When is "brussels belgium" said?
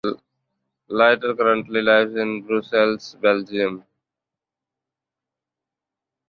2.41-3.83